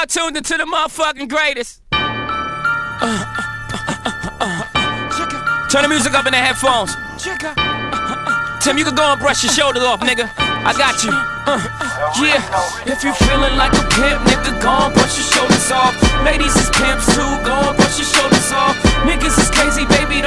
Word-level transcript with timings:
now 0.00 0.06
tuned 0.06 0.36
into 0.36 0.56
the 0.56 0.64
motherfucking 0.64 1.28
greatest. 1.28 1.82
Turn 5.70 5.82
the 5.82 5.88
music 5.88 6.14
up 6.14 6.24
in 6.26 6.32
the 6.32 6.40
headphones. 6.40 6.96
Tim, 8.64 8.78
you 8.78 8.84
can 8.84 8.94
go 8.94 9.12
and 9.12 9.20
brush 9.20 9.44
your 9.44 9.52
shoulders 9.52 9.82
off, 9.82 10.00
nigga. 10.00 10.28
I 10.38 10.72
got 10.72 11.04
you. 11.04 11.12
Uh, 11.12 11.60
yeah, 12.20 12.40
if 12.84 13.04
you 13.04 13.12
feeling 13.12 13.56
like 13.56 13.72
a 13.72 13.84
pimp, 13.92 14.24
nigga, 14.24 14.60
go 14.60 14.72
and 14.88 14.92
brush 14.94 15.16
your 15.16 15.28
shoulders 15.36 15.70
off. 15.72 15.96
Ladies 16.24 16.56
is 16.56 16.70
pimps 16.72 17.08
too, 17.12 17.24
go 17.44 17.56
and 17.56 17.76
brush 17.76 17.96
your 18.00 18.08
shoulders 18.08 18.52
off. 18.52 18.76
Niggas 19.04 19.36
is 19.36 19.50
crazy, 19.52 19.84
baby, 19.84 20.20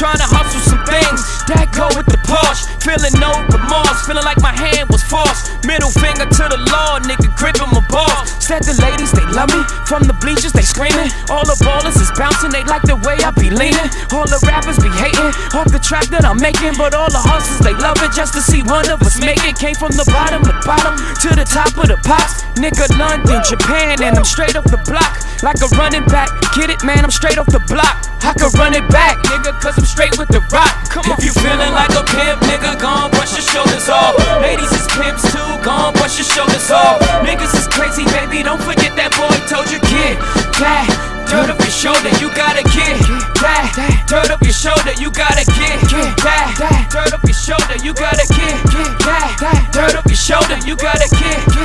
Trying 0.00 0.16
to 0.16 0.32
hustle 0.32 0.64
some 0.64 0.80
things 0.88 1.20
that 1.44 1.76
go 1.76 1.84
with 1.92 2.08
the 2.08 2.16
Porsche. 2.24 2.64
Feeling 2.80 3.12
no 3.20 3.36
remorse, 3.52 4.00
feeling 4.08 4.24
like 4.24 4.40
my 4.40 4.48
hand 4.48 4.88
was 4.88 5.04
forced. 5.04 5.52
Middle 5.68 5.92
finger 5.92 6.24
to 6.24 6.44
the 6.48 6.56
law, 6.72 6.96
nigga, 7.04 7.28
gripping 7.36 7.68
my 7.68 7.84
balls. 7.92 8.32
Said 8.40 8.64
the 8.64 8.72
ladies, 8.80 9.12
they 9.12 9.28
love 9.36 9.52
me. 9.52 9.60
From 9.84 10.08
the 10.08 10.16
bleachers, 10.16 10.56
they 10.56 10.64
screaming. 10.64 11.12
All 11.28 11.44
the 11.44 11.52
ballers 11.60 12.00
is 12.00 12.08
bouncing, 12.16 12.48
they 12.48 12.64
like 12.64 12.80
the 12.88 12.96
way 13.04 13.20
I 13.20 13.28
be 13.36 13.52
leaning. 13.52 13.92
All 14.16 14.24
the 14.24 14.40
rappers 14.48 14.80
be 14.80 14.88
hating 14.88 15.19
off 15.54 15.70
the 15.70 15.80
track 15.80 16.06
that 16.14 16.24
I'm 16.24 16.38
making. 16.38 16.74
But 16.76 16.94
all 16.94 17.10
the 17.10 17.20
hustlers, 17.20 17.60
they 17.60 17.74
love 17.78 17.98
it 18.02 18.12
just 18.12 18.34
to 18.34 18.42
see 18.42 18.62
one 18.62 18.88
of 18.90 19.02
us 19.02 19.20
make 19.20 19.42
it. 19.44 19.56
Came 19.58 19.74
from 19.74 19.92
the 19.92 20.06
bottom, 20.08 20.42
the 20.42 20.56
bottom 20.66 20.96
to 20.96 21.28
the 21.34 21.46
top 21.46 21.74
of 21.76 21.88
the 21.88 21.98
pops. 22.06 22.42
Nigga, 22.60 22.86
London, 22.98 23.42
Japan, 23.44 24.02
and 24.02 24.16
I'm 24.16 24.24
straight 24.24 24.56
off 24.56 24.64
the 24.64 24.80
block. 24.88 25.20
Like 25.42 25.60
a 25.64 25.68
running 25.76 26.04
back. 26.06 26.28
Get 26.54 26.70
it, 26.70 26.84
man, 26.84 27.04
I'm 27.04 27.10
straight 27.10 27.38
off 27.38 27.46
the 27.46 27.62
block. 27.70 28.10
I 28.30 28.36
could 28.36 28.52
run 28.54 28.78
it 28.78 28.86
back, 28.92 29.18
nigga, 29.26 29.56
cause 29.58 29.74
I'm 29.74 29.88
straight 29.88 30.14
with 30.14 30.28
the 30.28 30.38
rock. 30.54 30.70
Come 30.86 31.08
on. 31.08 31.18
If 31.18 31.24
you 31.24 31.32
feeling 31.32 31.72
like 31.72 31.90
a 31.96 32.04
pimp, 32.04 32.38
nigga, 32.46 32.78
gon' 32.78 33.10
brush 33.10 33.32
your 33.32 33.42
shoulders 33.42 33.88
off. 33.88 34.14
Ladies 34.38 34.70
is 34.70 34.86
pimps 34.92 35.24
too, 35.32 35.50
gon' 35.66 35.96
brush 35.98 36.20
your 36.20 36.28
shoulders 36.28 36.70
off. 36.70 37.00
Niggas 37.26 37.50
is 37.58 37.66
crazy, 37.66 38.04
baby, 38.14 38.44
don't 38.44 38.62
forget 38.62 38.94
that 38.94 39.16
boy 39.18 39.34
told 39.50 39.66
you, 39.72 39.80
kid. 39.82 40.14
that. 40.62 40.86
Dirt 41.26 41.50
up 41.50 41.58
your 41.58 41.74
shoulder, 41.74 42.10
you 42.30 42.36
gotta 42.36 42.62
get 42.62 43.00
that. 43.42 44.04
Dirt 44.06 44.30
up 44.30 44.42
your 44.42 44.52
shoulder, 44.52 44.92
you 44.98 45.10
gotta 45.10 45.44
get 45.44 45.80
that. 46.22 46.86
Dirt 46.90 47.12
up 47.12 47.24
your 47.24 47.34
shoulder, 47.34 47.76
you 47.82 47.92
gotta 47.94 48.26
get 48.28 48.54
that. 49.02 49.70
Dirt 49.72 49.94
up 49.94 50.06
your 50.06 50.16
shoulder, 50.16 50.58
you 50.66 50.76
gotta 50.76 51.08
get 51.16 51.59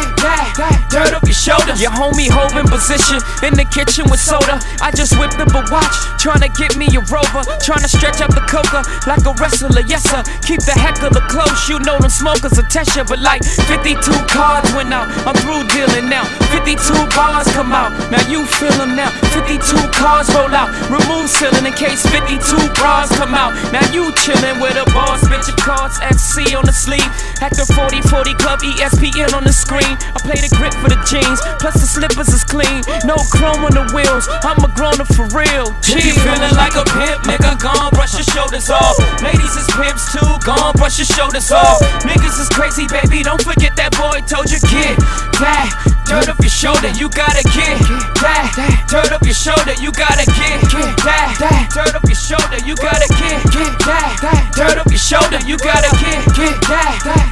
your. 1.79 1.91
Homie 1.95 2.27
holding 2.27 2.67
position 2.67 3.23
in 3.47 3.55
the 3.55 3.63
kitchen 3.71 4.03
with 4.11 4.19
soda. 4.19 4.59
I 4.83 4.91
just 4.91 5.15
whipped 5.15 5.39
up 5.39 5.55
a 5.55 5.63
watch, 5.71 5.95
trying 6.19 6.43
to 6.43 6.51
get 6.51 6.75
me 6.75 6.91
a 6.91 7.01
rover. 7.07 7.47
Trying 7.63 7.87
to 7.87 7.91
stretch 7.91 8.19
out 8.19 8.35
the 8.35 8.43
coca 8.51 8.83
like 9.07 9.23
a 9.23 9.33
wrestler, 9.39 9.81
yes 9.87 10.03
sir. 10.03 10.19
Keep 10.43 10.67
the 10.67 10.75
heckler 10.75 11.09
close, 11.31 11.69
you 11.71 11.79
know 11.87 11.95
them 11.97 12.11
smokers 12.11 12.59
test 12.67 12.95
you. 12.99 13.03
But 13.07 13.23
like 13.23 13.43
52 13.43 13.95
cards 14.27 14.67
went 14.75 14.91
out, 14.91 15.07
I'm 15.23 15.35
through 15.39 15.63
dealing 15.71 16.11
now. 16.11 16.27
52 16.51 16.75
bars 17.15 17.47
come 17.55 17.71
out, 17.71 17.95
now 18.11 18.23
you 18.27 18.43
feel 18.43 18.75
them 18.75 18.95
now. 18.99 19.09
52 19.31 19.63
cars 19.95 20.27
roll 20.35 20.51
out, 20.51 20.69
remove 20.91 21.31
ceiling 21.31 21.65
in 21.65 21.73
case 21.73 22.03
52 22.11 22.43
bras 22.75 23.07
come 23.15 23.33
out. 23.33 23.55
Now 23.71 23.87
you 23.95 24.11
chillin' 24.19 24.59
with 24.59 24.75
a 24.75 24.85
boss, 24.91 25.23
bitch 25.31 25.47
your 25.47 25.57
cards 25.57 25.95
FC 25.99 26.57
on 26.59 26.65
the 26.65 26.75
sleeve. 26.75 27.07
The 27.55 27.63
40 27.63 28.01
40 28.11 28.33
Club 28.35 28.59
ESPN 28.59 29.31
on 29.31 29.45
the 29.45 29.53
screen. 29.53 29.95
I 30.11 30.19
play 30.19 30.35
the 30.35 30.51
grip 30.57 30.73
for 30.75 30.89
the 30.89 30.99
jeans, 31.07 31.39
plus 31.65 31.81
the 31.81 31.89
slippers 31.89 32.29
is 32.29 32.45
clean. 32.45 32.85
No 33.09 33.17
chrome 33.33 33.65
on 33.65 33.73
the 33.73 33.89
wheels, 33.89 34.29
I'm 34.45 34.61
a 34.61 34.69
grown 34.77 35.01
up 35.01 35.09
for 35.09 35.25
real. 35.33 35.73
If 35.81 35.97
you 36.05 36.13
feeling 36.13 36.53
like 36.53 36.77
a 36.77 36.85
pimp, 36.85 37.25
nigga, 37.25 37.57
gon' 37.57 37.89
brush 37.97 38.13
your 38.13 38.27
shoulders 38.29 38.69
off. 38.69 39.01
Ladies 39.25 39.57
is 39.57 39.65
pimps 39.73 40.13
too, 40.13 40.29
gon' 40.45 40.77
brush 40.77 41.01
your 41.01 41.09
shoulders 41.09 41.49
off. 41.49 41.81
Niggas 42.05 42.37
is 42.37 42.49
crazy, 42.53 42.85
baby, 42.85 43.25
don't 43.25 43.41
forget 43.41 43.73
that 43.81 43.97
boy 43.97 44.21
told 44.29 44.53
you 44.53 44.61
get 44.69 44.93
that. 45.41 45.73
Dirt 46.05 46.29
up 46.29 46.37
your 46.37 46.53
shoulder, 46.53 46.93
you 47.01 47.09
gotta 47.09 47.41
get 47.49 47.81
that. 48.21 48.53
Dirt 48.85 49.09
up 49.09 49.25
your 49.25 49.33
shoulder, 49.33 49.73
you 49.81 49.89
gotta 49.89 50.25
get 50.37 50.61
that. 51.01 51.33
Dirt 51.73 51.97
up 51.97 52.05
your 52.05 52.13
shoulder, 52.13 52.61
you 52.61 52.77
gotta 52.77 53.09
get 53.17 53.41
that. 53.89 54.53
Dirt 54.53 54.77
up 54.77 54.85
your 54.85 55.01
shoulder, 55.01 55.41
you 55.49 55.57
gotta 55.57 55.89
get 55.97 56.29
that. 56.69 57.24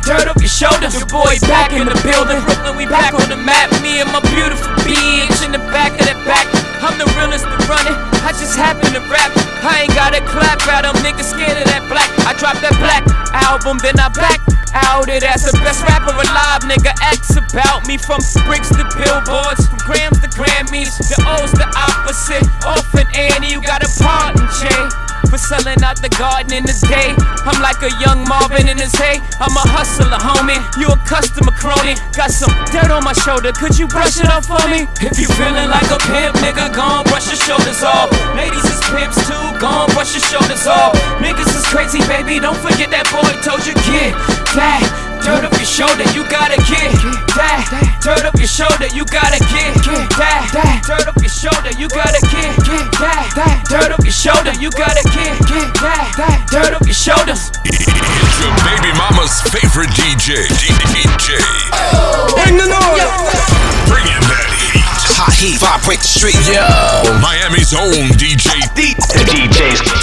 Up 0.83 0.91
your 0.91 1.07
boy 1.07 1.39
back 1.47 1.71
in 1.71 1.88
the 1.88 1.95
building, 2.03 2.44
Brooklyn, 2.44 2.75
we 2.75 2.83
back 2.83 3.16
on 3.16 3.23
the 3.31 3.39
map. 3.39 3.71
Me 3.79 4.03
and 4.03 4.11
my 4.11 4.19
beautiful 4.35 4.67
bitch 4.83 5.39
in 5.39 5.55
the 5.55 5.63
back 5.71 5.95
of 5.95 6.03
the 6.03 6.17
back. 6.27 6.44
I'm 6.83 6.99
the 6.99 7.07
realest 7.16 7.47
to 7.47 7.55
run 7.71 7.88
it. 7.88 7.95
I 8.19 8.35
just 8.35 8.59
happen 8.59 8.91
to 8.91 8.99
rap. 9.07 9.31
I 9.63 9.88
ain't 9.88 9.95
gotta 9.95 10.19
clap 10.27 10.59
at 10.67 10.83
them 10.83 10.91
niggas 10.99 11.31
scared 11.31 11.55
of 11.55 11.71
that 11.71 11.88
black. 11.88 12.11
I 12.27 12.35
dropped 12.35 12.59
that 12.67 12.75
black 12.83 13.07
album, 13.31 13.79
then 13.79 13.95
I 13.95 14.11
back 14.11 14.44
out 14.75 15.07
it 15.07 15.23
as 15.23 15.47
the 15.47 15.55
best 15.63 15.88
rapper 15.88 16.11
alive. 16.11 16.67
Nigga, 16.67 16.91
X 17.15 17.39
about 17.39 17.88
me 17.88 17.95
from 17.95 18.19
bricks 18.44 18.67
to 18.75 18.83
billboards, 19.00 19.63
from 19.71 19.79
grams 19.88 20.19
to 20.19 20.27
Grammys. 20.35 21.00
The 21.00 21.15
O's 21.39 21.55
the 21.55 21.63
opposite. 21.79 22.44
Orphan 22.67 23.07
Annie, 23.15 23.55
you 23.55 23.63
got 23.63 23.79
a 23.79 23.89
pardon, 24.03 24.44
Jay. 24.59 25.12
For 25.33 25.41
selling 25.41 25.81
out 25.81 25.97
the 25.97 26.13
garden 26.13 26.53
in 26.53 26.61
the 26.61 26.77
day. 26.85 27.09
I'm 27.41 27.57
like 27.57 27.81
a 27.81 27.89
young 27.97 28.21
Marvin 28.29 28.69
in 28.69 28.77
his 28.77 28.94
hay. 28.94 29.17
I'm 29.41 29.49
a 29.57 29.66
hustler, 29.66 30.13
homie. 30.21 30.61
You 30.77 30.94
a 30.94 30.97
customer 31.09 31.49
crony. 31.57 31.97
Got 32.13 32.29
some 32.29 32.53
dirt 32.69 32.94
on 32.94 33.01
my 33.01 33.17
shoulder. 33.17 33.49
Could 33.49 33.73
you 33.73 33.89
brush 33.89 34.21
it 34.21 34.29
off 34.29 34.45
for 34.45 34.61
me? 34.69 34.85
If 35.01 35.17
you 35.17 35.25
feeling 35.33 35.73
like 35.73 35.89
a 35.89 35.97
pimp, 36.05 36.38
nigga, 36.38 36.69
gon' 36.69 37.01
brush 37.09 37.33
your 37.33 37.41
shoulders 37.41 37.81
off. 37.81 38.13
Ladies 38.38 38.61
is 38.61 38.77
pimps 38.94 39.25
too, 39.25 39.41
gon' 39.57 39.89
brush 39.97 40.13
your 40.13 40.21
shoulders 40.21 40.69
off. 40.69 40.94
Niggas 41.17 41.50
is 41.50 41.65
crazy, 41.65 42.05
baby. 42.05 42.38
Don't 42.38 42.61
forget 42.61 42.94
that 42.94 43.09
boy 43.09 43.25
told 43.41 43.65
you, 43.65 43.73
get 43.89 44.13
that. 44.53 44.85
Dirt 45.25 45.47
up 45.47 45.55
your 45.55 45.65
shoulder, 45.65 46.03
you 46.11 46.27
gotta 46.27 46.59
get 46.67 46.94
that. 47.39 47.63
Dirt 48.03 48.27
up 48.27 48.35
your 48.35 48.45
shoulder, 48.45 48.91
you 48.91 49.07
gotta 49.07 49.39
get 49.50 49.71
that. 50.19 50.83
Dirt 50.83 51.07
up 51.07 51.15
your 51.15 51.31
shoulder, 51.31 51.71
you 51.79 51.88
gotta 51.88 52.12
get 54.03 54.12
up 54.12 54.24
your 54.25 54.34
shoulder, 54.34 54.53
you 54.59 54.69
gotta 54.72 55.03
get 55.16 55.40
get 55.47 55.74
that. 55.80 56.12
that 56.18 56.44
Dirt 56.52 56.74
up 56.75 56.84
your 56.84 56.94
shoulders. 56.94 57.52
It's 57.64 57.88
your 58.40 58.52
baby 58.68 58.91
mama's 59.00 59.40
favorite 59.47 59.91
DJ, 59.96 60.44
DJ. 60.59 61.40
Bring 62.36 62.59
the 62.59 62.68
noise. 62.68 63.08
Bringing 63.88 64.24
that 64.28 64.50
heat. 64.72 64.84
Hot 65.16 65.31
heat, 65.31 65.59
vibrate 65.59 66.03
the 66.03 66.08
street. 66.08 66.36
Miami's 67.24 67.72
own 67.74 68.12
DJ, 68.19 68.52
The 68.75 69.24
DJ's 69.24 69.80